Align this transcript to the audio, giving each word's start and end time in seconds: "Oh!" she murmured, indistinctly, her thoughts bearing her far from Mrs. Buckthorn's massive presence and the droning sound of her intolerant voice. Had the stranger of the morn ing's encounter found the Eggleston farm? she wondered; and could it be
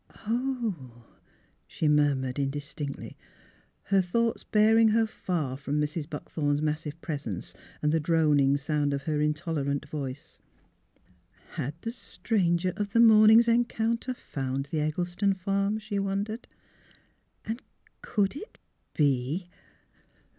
"Oh!" 0.25 1.05
she 1.67 1.87
murmured, 1.87 2.39
indistinctly, 2.39 3.15
her 3.83 4.01
thoughts 4.01 4.43
bearing 4.43 4.87
her 4.87 5.05
far 5.05 5.55
from 5.55 5.79
Mrs. 5.79 6.09
Buckthorn's 6.09 6.59
massive 6.59 6.99
presence 7.01 7.53
and 7.83 7.91
the 7.91 7.99
droning 7.99 8.57
sound 8.57 8.95
of 8.95 9.03
her 9.03 9.21
intolerant 9.21 9.85
voice. 9.87 10.41
Had 11.51 11.75
the 11.83 11.91
stranger 11.91 12.73
of 12.77 12.93
the 12.93 12.99
morn 12.99 13.29
ing's 13.29 13.47
encounter 13.47 14.15
found 14.15 14.65
the 14.71 14.81
Eggleston 14.81 15.35
farm? 15.35 15.77
she 15.77 15.99
wondered; 15.99 16.47
and 17.45 17.61
could 18.01 18.35
it 18.35 18.57
be 18.95 19.45